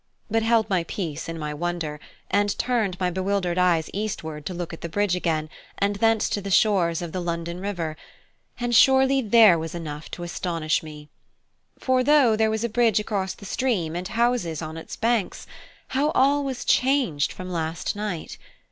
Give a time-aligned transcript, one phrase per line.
[0.31, 1.99] but held my peace in my wonder,
[2.31, 6.41] and turned my bewildered eyes eastward to look at the bridge again, and thence to
[6.41, 7.95] the shores of the London river;
[8.59, 11.07] and surely there was enough to astonish me.
[11.77, 15.45] For though there was a bridge across the stream and houses on its banks,
[15.89, 18.39] how all was changed from last night!